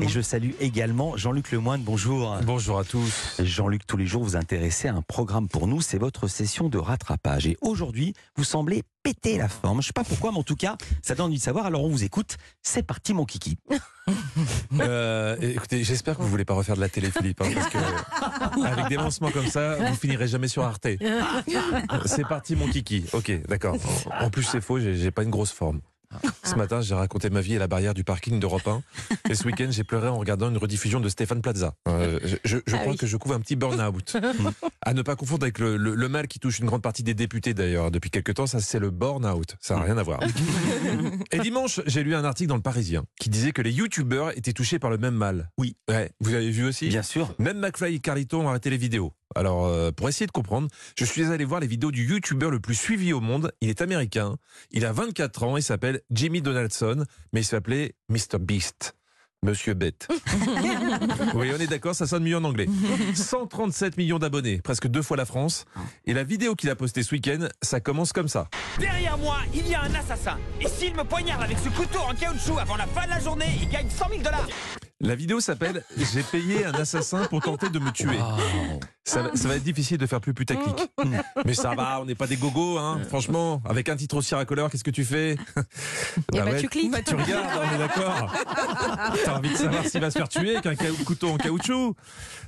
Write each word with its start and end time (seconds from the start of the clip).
Et 0.00 0.08
je 0.08 0.20
salue 0.20 0.52
également 0.60 1.16
Jean-Luc 1.16 1.52
Lemoine. 1.52 1.82
Bonjour. 1.82 2.38
Bonjour 2.44 2.78
à 2.78 2.84
tous. 2.84 3.40
Jean-Luc, 3.42 3.86
tous 3.86 3.96
les 3.96 4.06
jours, 4.06 4.22
vous 4.22 4.36
intéressez 4.36 4.88
à 4.88 4.94
un 4.94 5.02
programme 5.02 5.48
pour 5.48 5.66
nous. 5.66 5.82
C'est 5.82 5.98
votre 5.98 6.28
session 6.28 6.68
de 6.68 6.78
rattrapage. 6.78 7.46
Et 7.46 7.58
aujourd'hui, 7.60 8.14
vous 8.36 8.44
semblez 8.44 8.84
péter 9.02 9.36
la 9.36 9.48
forme. 9.48 9.82
Je 9.82 9.88
sais 9.88 9.92
pas 9.92 10.04
pourquoi, 10.04 10.32
mais 10.32 10.38
en 10.38 10.42
tout 10.42 10.56
cas, 10.56 10.76
ça 11.02 11.14
donne 11.14 11.26
envie 11.26 11.36
de 11.36 11.42
savoir. 11.42 11.66
Alors 11.66 11.84
on 11.84 11.88
vous 11.88 12.04
écoute. 12.04 12.36
C'est 12.62 12.82
parti, 12.82 13.12
mon 13.14 13.24
kiki. 13.24 13.58
Euh, 14.80 15.36
écoutez, 15.40 15.84
j'espère 15.84 16.16
que 16.16 16.22
vous 16.22 16.28
voulez 16.28 16.44
pas 16.44 16.54
refaire 16.54 16.74
de 16.74 16.80
la 16.80 16.88
télé, 16.88 17.10
Philippe, 17.10 17.40
hein, 17.40 17.50
parce 17.54 17.68
que 17.68 18.64
avec 18.64 18.88
des 18.88 18.96
lancements 18.96 19.30
comme 19.30 19.46
ça, 19.46 19.76
vous 19.76 19.94
finirez 19.94 20.26
jamais 20.26 20.48
sur 20.48 20.64
Arte. 20.64 20.88
C'est 22.06 22.26
parti, 22.26 22.56
mon 22.56 22.66
kiki. 22.66 23.04
Ok, 23.12 23.30
d'accord. 23.46 23.76
En 24.18 24.28
plus, 24.28 24.42
c'est 24.42 24.60
faux. 24.60 24.80
J'ai 24.80 25.10
pas 25.12 25.22
une 25.22 25.30
grosse 25.30 25.52
forme. 25.52 25.80
Ce 26.52 26.56
matin, 26.58 26.82
j'ai 26.82 26.94
raconté 26.94 27.30
ma 27.30 27.40
vie 27.40 27.56
à 27.56 27.58
la 27.58 27.66
barrière 27.66 27.94
du 27.94 28.04
parking 28.04 28.38
d'Europe 28.38 28.66
1. 28.68 28.82
Et 29.30 29.34
ce 29.34 29.44
week-end, 29.44 29.68
j'ai 29.70 29.84
pleuré 29.84 30.08
en 30.08 30.18
regardant 30.18 30.50
une 30.50 30.58
rediffusion 30.58 31.00
de 31.00 31.08
Stéphane 31.08 31.40
Plaza. 31.40 31.74
Euh, 31.88 32.18
je 32.24 32.36
je- 32.44 32.58
je 32.66 32.74
Ah 32.74 32.78
crois 32.80 32.92
oui. 32.92 32.98
que 32.98 33.06
je 33.06 33.16
couvre 33.16 33.34
un 33.34 33.40
petit 33.40 33.56
burn-out. 33.56 34.16
à 34.82 34.92
ne 34.92 35.00
pas 35.00 35.16
confondre 35.16 35.44
avec 35.44 35.58
le, 35.58 35.78
le- 35.78 35.94
le 35.94 36.08
mal 36.10 36.28
qui 36.28 36.38
touche 36.38 36.58
une 36.58 36.66
grande 36.66 36.82
partie 36.82 37.02
des 37.02 37.14
députés 37.14 37.54
d'ailleurs 37.54 37.90
depuis 37.90 38.10
quelques 38.10 38.34
temps. 38.34 38.46
Ça, 38.46 38.60
c'est 38.60 38.78
le 38.78 38.90
burn-out. 38.90 39.56
Ça 39.60 39.76
n'a 39.76 39.82
rien 39.82 39.96
à 39.96 40.02
voir. 40.02 40.20
Et 41.32 41.38
dimanche, 41.38 41.80
j'ai 41.86 42.02
lu 42.02 42.14
un 42.14 42.24
article 42.24 42.48
dans 42.50 42.56
le 42.56 42.62
Parisien 42.62 43.04
qui 43.18 43.30
disait 43.30 43.52
que 43.52 43.62
les 43.62 43.72
youtubeurs 43.72 44.36
étaient 44.36 44.52
touchés 44.52 44.78
par 44.78 44.90
le 44.90 44.98
même 44.98 45.14
mal. 45.14 45.50
Oui. 45.56 45.76
Ouais, 45.88 46.10
vous 46.20 46.34
avez 46.34 46.50
vu 46.50 46.66
aussi? 46.66 46.88
Bien 46.88 47.02
sûr. 47.02 47.34
Même 47.38 47.58
McFly 47.60 47.94
et 47.94 48.00
Carlito 48.00 48.38
ont 48.38 48.48
arrêté 48.50 48.68
les 48.68 48.76
vidéos. 48.76 49.14
Alors, 49.34 49.64
euh, 49.64 49.92
pour 49.92 50.10
essayer 50.10 50.26
de 50.26 50.30
comprendre, 50.32 50.68
je 50.98 51.06
suis 51.06 51.24
allé 51.24 51.46
voir 51.46 51.58
les 51.60 51.66
vidéos 51.66 51.90
du 51.90 52.04
youtubeur 52.06 52.50
le 52.50 52.60
plus 52.60 52.74
suivi 52.74 53.14
au 53.14 53.20
monde. 53.20 53.50
Il 53.62 53.70
est 53.70 53.80
américain. 53.80 54.36
Il 54.72 54.84
a 54.84 54.92
24 54.92 55.44
ans. 55.44 55.56
Il 55.56 55.62
s'appelle 55.62 56.02
Jimmy 56.10 56.41
Donaldson, 56.42 57.04
mais 57.32 57.40
il 57.40 57.44
s'appelait 57.44 57.94
Mr. 58.08 58.38
Beast. 58.40 58.94
Monsieur 59.44 59.74
Bête. 59.74 60.06
oui, 61.34 61.50
on 61.52 61.60
est 61.60 61.66
d'accord, 61.66 61.96
ça 61.96 62.06
sonne 62.06 62.22
mieux 62.22 62.36
en 62.36 62.44
anglais. 62.44 62.68
137 63.12 63.96
millions 63.96 64.20
d'abonnés, 64.20 64.60
presque 64.62 64.86
deux 64.86 65.02
fois 65.02 65.16
la 65.16 65.24
France. 65.24 65.64
Et 66.04 66.14
la 66.14 66.22
vidéo 66.22 66.54
qu'il 66.54 66.70
a 66.70 66.76
postée 66.76 67.02
ce 67.02 67.12
week-end, 67.12 67.48
ça 67.60 67.80
commence 67.80 68.12
comme 68.12 68.28
ça. 68.28 68.48
Derrière 68.78 69.18
moi, 69.18 69.38
il 69.52 69.66
y 69.66 69.74
a 69.74 69.82
un 69.82 69.94
assassin. 69.96 70.38
Et 70.60 70.68
s'il 70.68 70.94
me 70.94 71.02
poignarde 71.02 71.42
avec 71.42 71.58
ce 71.58 71.70
couteau 71.70 71.98
en 71.98 72.14
caoutchouc 72.14 72.58
avant 72.60 72.76
la 72.76 72.86
fin 72.86 73.04
de 73.06 73.10
la 73.10 73.18
journée, 73.18 73.58
il 73.60 73.68
gagne 73.68 73.90
100 73.90 74.10
000 74.10 74.22
dollars. 74.22 74.46
La 75.04 75.16
vidéo 75.16 75.40
s'appelle 75.40 75.82
J'ai 75.96 76.22
payé 76.22 76.64
un 76.64 76.72
assassin 76.74 77.24
pour 77.26 77.40
tenter 77.40 77.68
de 77.68 77.78
me 77.80 77.90
tuer. 77.90 78.18
Ça, 79.04 79.22
va- 79.22 79.34
ça 79.34 79.48
va 79.48 79.56
être 79.56 79.64
difficile 79.64 79.98
de 79.98 80.06
faire 80.06 80.20
plus 80.20 80.32
putaclic. 80.32 80.76
Mais 81.44 81.54
ça 81.54 81.74
va, 81.74 82.00
on 82.00 82.04
n'est 82.04 82.14
pas 82.14 82.28
des 82.28 82.36
gogos, 82.36 82.78
hein. 82.78 83.00
Franchement, 83.08 83.60
avec 83.68 83.88
un 83.88 83.96
titre 83.96 84.16
aussi 84.16 84.32
racoleur, 84.36 84.70
qu'est-ce 84.70 84.84
que 84.84 84.92
tu 84.92 85.04
fais 85.04 85.32
Et 85.32 85.36
Bah 86.32 86.44
bah, 86.44 86.54
tu 86.60 86.68
cliques. 86.68 86.92
Tu 87.04 87.14
regardes, 87.16 87.68
on 87.68 87.74
est 87.74 87.78
d'accord. 87.78 88.32
T'as 89.24 89.36
envie 89.38 89.50
de 89.50 89.56
savoir 89.56 89.84
s'il 89.86 90.00
va 90.00 90.10
se 90.12 90.18
faire 90.18 90.28
tuer 90.28 90.56
avec 90.56 90.80
un 90.82 91.04
couteau 91.04 91.30
en 91.30 91.36
caoutchouc. 91.36 91.96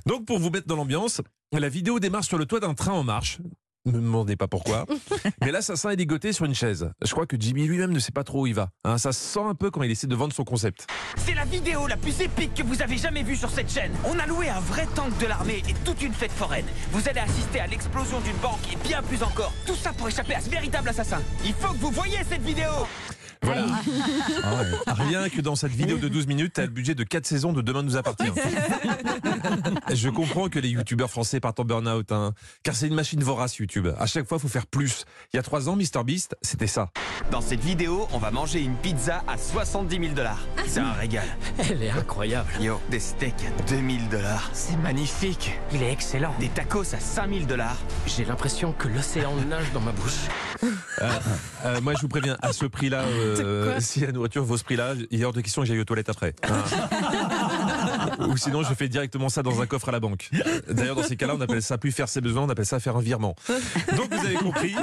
Donc, 0.05 0.25
pour 0.25 0.39
vous 0.39 0.49
mettre 0.49 0.67
dans 0.67 0.77
l'ambiance, 0.77 1.19
la 1.51 1.67
vidéo 1.67 1.99
démarre 1.99 2.23
sur 2.23 2.37
le 2.37 2.45
toit 2.45 2.61
d'un 2.61 2.73
train 2.73 2.93
en 2.93 3.03
marche. 3.03 3.39
Ne 3.85 3.91
me 3.91 3.97
demandez 3.99 4.35
pas 4.35 4.47
pourquoi. 4.47 4.85
Mais 5.41 5.51
l'assassin 5.51 5.91
est 5.91 5.95
ligoté 5.95 6.33
sur 6.33 6.45
une 6.45 6.55
chaise. 6.55 6.89
Je 7.03 7.11
crois 7.11 7.27
que 7.27 7.37
Jimmy 7.39 7.67
lui-même 7.67 7.91
ne 7.91 7.99
sait 7.99 8.11
pas 8.11 8.23
trop 8.23 8.41
où 8.41 8.47
il 8.47 8.55
va. 8.55 8.69
Hein, 8.83 8.97
ça 8.97 9.11
se 9.11 9.19
sent 9.19 9.43
un 9.45 9.53
peu 9.53 9.69
quand 9.69 9.83
il 9.83 9.91
essaie 9.91 10.07
de 10.07 10.15
vendre 10.15 10.33
son 10.33 10.43
concept. 10.43 10.87
C'est 11.17 11.35
la 11.35 11.45
vidéo 11.45 11.85
la 11.85 11.97
plus 11.97 12.19
épique 12.21 12.55
que 12.55 12.63
vous 12.63 12.81
avez 12.81 12.97
jamais 12.97 13.21
vue 13.21 13.35
sur 13.35 13.51
cette 13.51 13.71
chaîne. 13.71 13.91
On 14.05 14.17
a 14.17 14.25
loué 14.25 14.49
un 14.49 14.59
vrai 14.59 14.87
tank 14.95 15.15
de 15.19 15.27
l'armée 15.27 15.61
et 15.69 15.73
toute 15.85 16.01
une 16.01 16.13
fête 16.13 16.31
foraine. 16.31 16.65
Vous 16.91 17.07
allez 17.07 17.19
assister 17.19 17.59
à 17.59 17.67
l'explosion 17.67 18.19
d'une 18.21 18.37
banque 18.37 18.73
et 18.73 18.87
bien 18.87 19.03
plus 19.03 19.21
encore. 19.21 19.53
Tout 19.67 19.75
ça 19.75 19.93
pour 19.93 20.07
échapper 20.07 20.33
à 20.33 20.41
ce 20.41 20.49
véritable 20.49 20.89
assassin. 20.89 21.21
Il 21.45 21.53
faut 21.53 21.73
que 21.73 21.79
vous 21.79 21.91
voyez 21.91 22.17
cette 22.27 22.41
vidéo. 22.41 22.71
Voilà. 23.45 23.65
Rien 24.87 25.29
que 25.29 25.41
dans 25.41 25.55
cette 25.55 25.71
vidéo 25.71 25.97
de 25.97 26.07
12 26.07 26.27
minutes, 26.27 26.53
t'as 26.55 26.63
le 26.63 26.69
budget 26.69 26.95
de 26.95 27.03
4 27.03 27.25
saisons 27.25 27.53
de 27.53 27.61
Demain 27.61 27.83
nous 27.83 27.95
appartient. 27.95 28.31
Je 29.93 30.09
comprends 30.09 30.49
que 30.49 30.59
les 30.59 30.69
youtubeurs 30.69 31.09
français 31.09 31.39
partent 31.39 31.59
en 31.59 31.65
burn-out, 31.65 32.11
hein, 32.11 32.33
car 32.63 32.75
c'est 32.75 32.87
une 32.87 32.95
machine 32.95 33.21
vorace 33.23 33.57
YouTube. 33.57 33.74
À 33.97 34.05
chaque 34.05 34.27
fois, 34.27 34.37
il 34.37 34.41
faut 34.41 34.47
faire 34.47 34.67
plus. 34.67 35.05
Il 35.33 35.37
y 35.37 35.39
a 35.39 35.43
3 35.43 35.69
ans, 35.69 35.75
MrBeast, 35.75 36.37
c'était 36.41 36.67
ça. 36.67 36.89
Dans 37.31 37.41
cette 37.41 37.59
vidéo, 37.59 38.07
on 38.13 38.17
va 38.17 38.31
manger 38.31 38.61
une 38.61 38.75
pizza 38.75 39.23
à 39.27 39.37
70 39.37 39.99
000 39.99 40.13
dollars. 40.13 40.39
C'est 40.67 40.79
un 40.79 40.93
régal. 40.93 41.25
Elle 41.57 41.83
est 41.83 41.89
incroyable. 41.89 42.49
Yo, 42.59 42.79
des 42.89 42.99
steaks 42.99 43.33
à 43.59 43.63
2000 43.63 44.09
dollars. 44.09 44.49
C'est 44.53 44.77
magnifique. 44.77 45.59
Il 45.73 45.83
est 45.83 45.91
excellent. 45.91 46.33
Des 46.39 46.49
tacos 46.49 46.93
à 46.93 46.99
5000 46.99 47.47
dollars. 47.47 47.77
J'ai 48.07 48.25
l'impression 48.25 48.71
que 48.73 48.87
l'océan 48.87 49.33
nage 49.49 49.71
dans 49.73 49.81
ma 49.81 49.91
bouche. 49.91 50.27
Euh, 51.01 51.81
moi, 51.81 51.93
je 51.95 52.01
vous 52.01 52.07
préviens, 52.07 52.37
à 52.41 52.53
ce 52.53 52.65
prix-là, 52.65 53.01
euh, 53.05 53.77
si 53.79 54.01
la 54.01 54.11
nourriture 54.11 54.43
vaut 54.43 54.57
ce 54.57 54.63
prix-là, 54.63 54.93
il 55.11 55.21
est 55.21 55.25
hors 55.25 55.33
de 55.33 55.41
question 55.41 55.61
que 55.61 55.67
j'aille 55.67 55.79
aux 55.79 55.85
toilettes 55.85 56.09
après. 56.09 56.35
Hein. 56.43 56.63
Ou 58.19 58.37
sinon, 58.37 58.63
je 58.63 58.73
fais 58.73 58.87
directement 58.87 59.29
ça 59.29 59.43
dans 59.43 59.61
un 59.61 59.65
coffre 59.65 59.89
à 59.89 59.91
la 59.91 59.99
banque. 59.99 60.29
D'ailleurs, 60.69 60.95
dans 60.95 61.03
ces 61.03 61.15
cas-là, 61.15 61.35
on 61.37 61.41
appelle 61.41 61.61
ça 61.61 61.77
plus 61.77 61.91
faire 61.91 62.09
ses 62.09 62.21
besoins, 62.21 62.43
on 62.43 62.49
appelle 62.49 62.65
ça 62.65 62.79
faire 62.79 62.97
un 62.97 63.01
virement. 63.01 63.35
Donc, 63.95 64.13
vous 64.13 64.25
avez 64.25 64.35
compris, 64.35 64.75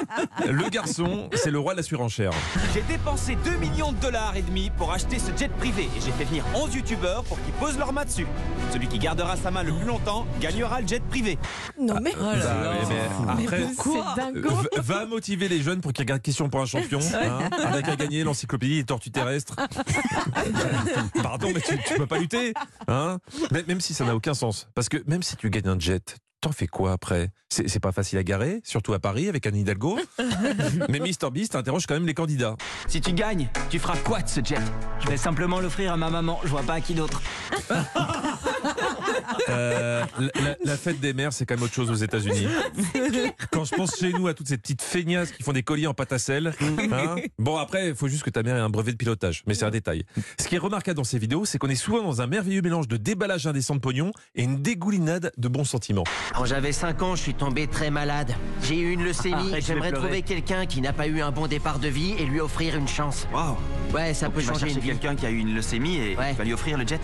le 0.49 0.69
garçon, 0.69 1.29
c'est 1.35 1.51
le 1.51 1.59
roi 1.59 1.73
de 1.73 1.79
la 1.79 1.83
surenchère. 1.83 2.33
J'ai 2.75 2.83
dépensé 2.83 3.37
2 3.45 3.51
millions 3.57 3.93
de 3.93 3.99
dollars 3.99 4.37
et 4.37 4.43
demi 4.43 4.71
pour 4.77 4.93
acheter 4.93 5.19
ce 5.19 5.37
jet 5.37 5.49
privé 5.49 5.85
et 5.97 6.01
j'ai 6.01 6.13
fait 6.13 6.25
venir 6.25 6.45
11 6.55 6.75
youtubeurs 6.75 7.25
pour 7.25 7.41
qu'ils 7.43 7.53
posent 7.55 7.79
leurs 7.79 7.93
mains 7.93 8.05
dessus. 8.05 8.27
Celui 8.73 8.89
qui 8.89 8.99
gardera 8.99 9.37
sa 9.37 9.51
main 9.51 9.63
le 9.63 9.73
plus 9.73 9.87
longtemps 9.87 10.27
gagnera 10.41 10.81
le 10.81 10.87
jet 10.87 11.03
privé. 11.03 11.39
Non 11.81 11.97
mais. 12.01 12.13
Bah, 12.19 12.35
oui, 12.35 12.87
mais 12.89 13.33
après. 13.45 13.63
Euh, 13.63 14.81
va 14.83 15.07
motiver 15.07 15.49
les 15.49 15.63
jeunes 15.63 15.81
pour 15.81 15.93
qu'ils 15.93 16.03
regardent 16.05 16.23
Question 16.23 16.49
pour 16.49 16.61
un 16.61 16.67
champion, 16.67 17.01
hein, 17.15 17.51
avec 17.65 17.89
à 17.89 17.97
gagner 17.97 18.23
l'encyclopédie 18.23 18.77
des 18.77 18.85
tortues 18.85 19.11
terrestres. 19.11 19.57
Pardon, 21.23 21.49
mais 21.53 21.61
tu, 21.61 21.77
tu 21.85 21.95
peux 21.95 22.07
pas 22.07 22.19
lutter, 22.19 22.55
hein 22.87 23.19
Mais- 23.51 23.65
Même 23.67 23.81
si 23.81 23.95
ça 23.95 24.05
n'a 24.05 24.15
aucun 24.15 24.35
sens, 24.35 24.69
parce 24.75 24.89
que 24.89 24.99
même 25.07 25.23
si 25.23 25.37
tu 25.37 25.49
gagnes 25.51 25.69
un 25.69 25.79
jet, 25.79 26.17
t'en 26.41 26.51
fais 26.53 26.67
quoi 26.67 26.93
après? 26.93 27.31
C'est 27.49 27.81
pas 27.81 27.93
facile 27.93 28.19
à 28.19 28.25
garer, 28.25 28.61
surtout 28.65 28.95
à 28.95 28.99
Paris 28.99 29.29
avec 29.29 29.47
Anne 29.47 29.57
Hidalgo. 29.57 29.99
Mais 30.89 30.99
Mister 30.99 31.31
Beast 31.31 31.55
interroge 31.55 31.87
quand 31.87 31.95
même 31.95 32.07
les 32.07 32.15
candidats. 32.15 32.57
Si 32.89 33.01
tu 33.01 33.13
gagnes, 33.13 33.49
tu 33.71 33.79
feras 33.79 33.97
quoi 33.99 34.23
de 34.23 34.29
ce 34.29 34.41
jet? 34.43 34.57
Je 35.01 35.09
vais 35.09 35.17
simplement 35.17 35.61
l'offrir 35.61 35.93
à 35.93 35.97
ma 35.97 36.11
maman, 36.11 36.41
je 36.43 36.49
vois 36.49 36.63
pas 36.63 36.75
à 36.75 36.81
qui 36.81 36.95
d'autre. 36.95 37.21
Euh, 39.49 40.05
la, 40.65 40.77
fête 40.77 41.01
des 41.01 41.13
mères, 41.13 41.33
c'est 41.33 41.45
quand 41.47 41.55
même 41.55 41.65
autre 41.65 41.75
chose 41.75 41.91
aux 41.91 41.95
États-Unis. 41.95 42.47
Quand 43.51 43.65
je 43.65 43.75
pense 43.75 43.97
chez 43.99 44.13
nous 44.13 44.27
à 44.29 44.35
toutes 44.35 44.49
ces 44.49 44.59
petites 44.59 44.83
feignasses 44.83 45.31
qui 45.33 45.43
font 45.43 45.53
des 45.53 45.63
colliers 45.63 45.87
en 45.87 45.95
pâte 45.95 46.13
à 46.13 46.19
sel. 46.19 46.53
hein. 46.93 47.17
bon, 47.39 47.57
après, 47.57 47.89
il 47.89 47.95
faut 47.95 48.09
juste 48.09 48.23
que 48.23 48.31
ta 48.31 48.43
mère 48.43 48.57
ait 48.57 48.61
un 48.61 48.69
brevet 48.71 48.93
de 48.93 48.97
pilotage, 48.97 49.43
mais 49.47 49.55
c'est 49.55 49.65
un 49.65 49.71
détail. 49.71 50.05
Ce 50.41 50.47
qui 50.49 50.55
est 50.55 50.59
remarquable 50.59 50.97
dans 50.97 51.05
ces 51.05 51.19
vidéos, 51.19 51.45
c'est 51.45 51.59
qu'on 51.59 51.69
est 51.69 51.75
souvent 51.75 52.03
dans 52.03 52.21
un 52.23 52.27
merveilleux 52.27 52.63
mélange 52.63 52.89
de 52.89 52.97
déballage 52.97 53.47
indécent 53.47 53.75
de 53.75 53.81
pognon 53.81 54.13
et 54.35 54.43
une 54.45 54.63
dégoulinade 54.63 55.33
de 55.37 55.49
bons 55.49 55.65
sentiments. 55.65 56.05
Quand 56.35 56.45
j'avais 56.45 56.73
5 56.73 57.03
ans, 57.03 57.17
je 57.17 57.23
suis 57.23 57.35
tombé 57.35 57.67
très 57.67 57.91
malade. 57.91 58.35
J'ai 58.63 58.79
eu 58.79 58.93
une 58.93 59.05
leucémie. 59.05 59.51
Vais 59.51 59.61
J'aimerais 59.61 59.93
trouver 59.93 60.23
quelqu'un 60.23 60.67
qui 60.67 60.81
n'a 60.81 60.93
pas 60.93 61.07
eu 61.07 61.21
un 61.21 61.31
bon 61.31 61.47
départ 61.47 61.79
de 61.79 61.89
vie 61.89 62.15
et 62.19 62.25
lui 62.27 62.41
offrir 62.41 62.77
une 62.77 62.89
chance. 62.89 63.27
Waouh 63.33 63.57
Ouais, 63.95 64.15
ça 64.15 64.31
peut 64.31 64.41
changer 64.41 64.61
chercher 64.61 64.75
une 64.75 64.81
vie. 64.81 64.89
quelqu'un 64.89 65.15
qui 65.17 65.27
a 65.27 65.31
eu 65.31 65.39
une 65.39 65.55
leucémie 65.55 65.97
et 65.97 66.17
Ouais. 66.17 66.33
vas 66.35 66.45
lui 66.45 66.53
offrir 66.53 66.79
le 66.79 66.87
jet 66.87 67.01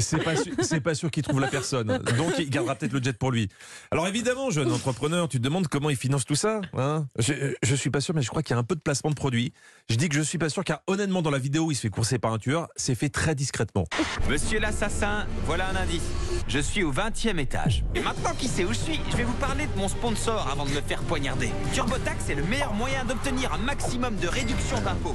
C'est 0.00 0.22
pas 0.22 0.36
sûr, 0.36 0.52
c'est 0.60 0.80
pas 0.80 0.94
sûr 0.94 1.10
qu'il 1.10 1.22
trouve 1.22 1.40
la 1.40 1.48
personne. 1.48 1.98
Donc 2.16 2.34
il 2.38 2.50
gardera 2.50 2.74
peut-être 2.74 2.92
le 2.92 3.02
jet 3.02 3.12
pour 3.12 3.30
lui. 3.30 3.48
Alors 3.90 4.06
évidemment, 4.06 4.50
jeune 4.50 4.72
entrepreneur, 4.72 5.28
tu 5.28 5.38
te 5.38 5.42
demandes 5.42 5.68
comment 5.68 5.90
il 5.90 5.96
finance 5.96 6.24
tout 6.24 6.34
ça. 6.34 6.60
Hein? 6.76 7.06
Je, 7.18 7.54
je 7.62 7.74
suis 7.74 7.90
pas 7.90 8.00
sûr, 8.00 8.14
mais 8.14 8.22
je 8.22 8.28
crois 8.28 8.42
qu'il 8.42 8.54
y 8.54 8.56
a 8.56 8.60
un 8.60 8.64
peu 8.64 8.74
de 8.74 8.80
placement 8.80 9.10
de 9.10 9.14
produits. 9.14 9.52
Je 9.88 9.96
dis 9.96 10.08
que 10.08 10.16
je 10.16 10.22
suis 10.22 10.38
pas 10.38 10.48
sûr, 10.48 10.64
car 10.64 10.80
honnêtement, 10.86 11.22
dans 11.22 11.30
la 11.30 11.38
vidéo, 11.38 11.66
où 11.66 11.70
il 11.70 11.74
se 11.74 11.82
fait 11.82 11.90
courser 11.90 12.18
par 12.18 12.32
un 12.32 12.38
tueur. 12.38 12.68
C'est 12.76 12.94
fait 12.94 13.08
très 13.08 13.34
discrètement. 13.34 13.84
Monsieur 14.28 14.58
l'assassin, 14.58 15.26
voilà 15.44 15.68
un 15.68 15.76
indice. 15.76 16.02
Je 16.48 16.58
suis 16.58 16.82
au 16.84 16.90
20 16.90 17.26
e 17.26 17.38
étage. 17.38 17.84
Et 17.94 18.00
maintenant 18.00 18.34
qu'il 18.38 18.48
sait 18.48 18.64
où 18.64 18.72
je 18.72 18.78
suis, 18.78 19.00
je 19.10 19.16
vais 19.16 19.24
vous 19.24 19.34
parler 19.34 19.66
de 19.66 19.78
mon 19.78 19.88
sponsor 19.88 20.48
avant 20.50 20.64
de 20.64 20.70
me 20.70 20.80
faire 20.80 21.02
poignarder. 21.02 21.50
TurboTax 21.72 22.30
est 22.30 22.34
le 22.34 22.44
meilleur 22.44 22.72
moyen 22.74 23.04
d'obtenir 23.04 23.52
un 23.52 23.58
maximum 23.58 24.16
de 24.16 24.28
réduction 24.28 24.80
d'impôts. 24.80 25.14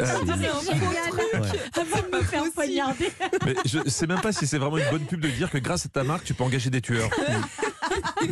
Avant 0.00 0.24
de 0.24 2.16
me 2.16 2.22
faire 2.22 2.44
poignarder. 2.54 2.71
Mais 3.44 3.54
je 3.64 3.88
sais 3.88 4.06
même 4.06 4.20
pas 4.20 4.32
si 4.32 4.46
c'est 4.46 4.58
vraiment 4.58 4.78
une 4.78 4.90
bonne 4.90 5.04
pub 5.06 5.20
de 5.20 5.28
dire 5.28 5.50
que 5.50 5.58
grâce 5.58 5.86
à 5.86 5.88
ta 5.88 6.04
marque, 6.04 6.24
tu 6.24 6.34
peux 6.34 6.44
engager 6.44 6.70
des 6.70 6.80
tueurs. 6.80 7.10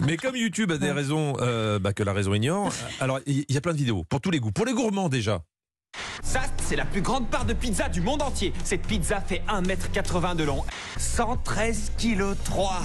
Mais 0.06 0.16
comme 0.16 0.37
YouTube 0.37 0.72
a 0.72 0.78
des 0.78 0.92
raisons 0.92 1.34
euh, 1.40 1.78
bah, 1.78 1.92
que 1.92 2.02
la 2.02 2.12
raison 2.12 2.32
ignore, 2.34 2.72
alors 3.00 3.20
il 3.26 3.44
y, 3.48 3.52
y 3.52 3.56
a 3.56 3.60
plein 3.60 3.72
de 3.72 3.78
vidéos 3.78 4.04
pour 4.08 4.20
tous 4.20 4.31
les 4.31 4.40
goûts. 4.40 4.52
Pour 4.52 4.64
les 4.66 4.72
gourmands 4.72 5.08
déjà. 5.08 5.42
Ça, 6.22 6.42
c'est 6.58 6.76
la 6.76 6.84
plus 6.84 7.02
grande 7.02 7.28
part 7.28 7.44
de 7.44 7.52
pizza 7.52 7.88
du 7.88 8.00
monde 8.00 8.22
entier. 8.22 8.52
Cette 8.64 8.87
pizza 8.87 9.20
fait 9.20 9.42
1m80 9.48 10.37
de 10.37 10.44
long, 10.44 10.64
113 10.98 11.92
kg 11.98 12.34
3. 12.44 12.81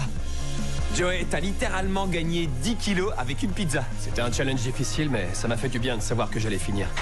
Joey, 0.96 1.26
t'as 1.30 1.42
littéralement 1.42 2.08
gagné 2.08 2.48
10 2.62 2.76
kilos 2.78 3.12
avec 3.18 3.44
une 3.44 3.52
pizza. 3.52 3.84
C'était 4.00 4.22
un 4.22 4.32
challenge 4.32 4.62
difficile, 4.62 5.10
mais 5.10 5.28
ça 5.34 5.48
m'a 5.50 5.58
fait 5.58 5.68
du 5.68 5.78
bien 5.78 5.98
de 5.98 6.02
savoir 6.02 6.30
que 6.30 6.40
j'allais 6.40 6.58
finir. 6.58 6.88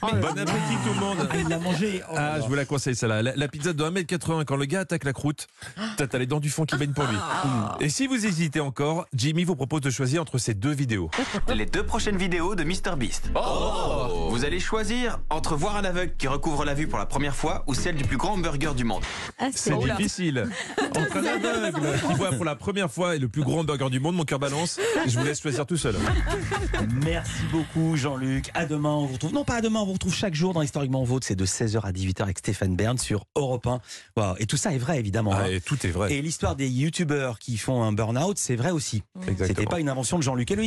Bon 0.00 0.28
appétit 0.28 0.76
tout 0.84 0.94
le 0.94 1.00
monde. 1.00 1.28
Il 1.38 1.48
l'a 1.48 1.58
mangé. 1.58 2.00
Oh 2.10 2.14
Ah, 2.16 2.40
je 2.40 2.46
vous 2.46 2.54
la 2.54 2.64
conseille 2.64 2.94
celle-là. 2.94 3.22
La, 3.22 3.36
la 3.36 3.48
pizza 3.48 3.72
de 3.72 3.84
1m80, 3.84 4.44
quand 4.44 4.56
le 4.56 4.64
gars 4.64 4.80
attaque 4.80 5.04
la 5.04 5.12
croûte, 5.12 5.46
t'as 5.96 6.06
t'as 6.06 6.18
les 6.18 6.26
dents 6.26 6.40
du 6.40 6.48
fond 6.48 6.64
qui 6.64 6.76
baignent 6.76 6.92
pour 6.92 7.04
lui. 7.04 7.16
Et 7.80 7.88
si 7.88 8.06
vous 8.06 8.24
hésitez 8.26 8.60
encore, 8.60 9.06
Jimmy 9.14 9.44
vous 9.44 9.56
propose 9.56 9.80
de 9.82 9.90
choisir 9.90 10.22
entre 10.22 10.38
ces 10.38 10.54
deux 10.54 10.72
vidéos. 10.72 11.10
Les 11.52 11.66
deux 11.66 11.84
prochaines 11.84 12.16
vidéos 12.16 12.54
de 12.54 12.64
MrBeast. 12.64 13.30
Oh 13.34 14.28
Vous 14.30 14.44
allez 14.44 14.60
choisir 14.60 15.18
entre 15.28 15.56
voir 15.56 15.76
un 15.76 15.84
aveugle 15.84 16.14
qui 16.16 16.28
recouvre 16.28 16.64
la 16.64 16.74
vue 16.74 16.86
pour 16.88 16.98
la 16.98 17.06
première 17.06 17.34
fois 17.36 17.64
ou 17.66 17.74
celle 17.74 17.96
du 17.96 18.04
plus 18.04 18.16
grand 18.16 18.32
hamburger 18.34 18.74
du 18.74 18.84
monde. 18.84 19.02
Ah, 19.38 19.48
C'est 19.54 19.76
difficile. 19.78 20.48
Entre 20.96 21.16
un 21.18 21.26
aveugle 21.26 21.98
qui 22.06 22.14
voit 22.14 22.32
pour 22.32 22.44
la 22.44 22.54
première 22.56 22.90
fois 22.90 23.16
et 23.16 23.18
le 23.18 23.25
plus 23.28 23.42
grand 23.42 23.64
burger 23.64 23.90
du 23.90 24.00
monde, 24.00 24.16
mon 24.16 24.24
cœur 24.24 24.38
balance. 24.38 24.78
Je 25.06 25.18
vous 25.18 25.24
laisse 25.24 25.40
choisir 25.40 25.66
tout 25.66 25.76
seul. 25.76 25.94
Merci 27.04 27.42
beaucoup 27.52 27.96
Jean-Luc. 27.96 28.50
À 28.54 28.66
demain, 28.66 28.90
on 28.90 29.06
vous 29.06 29.14
retrouve. 29.14 29.32
Non, 29.32 29.44
pas 29.44 29.56
à 29.56 29.60
demain, 29.60 29.80
on 29.80 29.86
vous 29.86 29.92
retrouve 29.94 30.14
chaque 30.14 30.34
jour 30.34 30.52
dans 30.52 30.62
Historiquement 30.62 31.02
Vôtre. 31.04 31.26
C'est 31.26 31.36
de 31.36 31.46
16h 31.46 31.80
à 31.82 31.92
18h 31.92 32.22
avec 32.22 32.38
Stéphane 32.38 32.76
Bern 32.76 32.98
sur 32.98 33.24
Europe 33.36 33.66
1. 33.66 33.80
Wow. 34.16 34.34
Et 34.38 34.46
tout 34.46 34.56
ça 34.56 34.72
est 34.72 34.78
vrai, 34.78 34.98
évidemment. 34.98 35.34
hein. 35.34 35.42
Ah, 35.44 35.50
et 35.50 35.60
tout 35.60 35.78
est 35.86 35.90
vrai. 35.90 36.12
Et 36.12 36.22
l'histoire 36.22 36.56
des 36.56 36.68
youtubeurs 36.68 37.38
qui 37.38 37.56
font 37.56 37.82
un 37.82 37.92
burn-out, 37.92 38.38
c'est 38.38 38.56
vrai 38.56 38.70
aussi. 38.70 39.02
C'était 39.38 39.66
pas 39.66 39.80
une 39.80 39.88
invention 39.88 40.18
de 40.18 40.22
Jean-Luc. 40.22 40.50
Et 40.50 40.54
le 40.54 40.54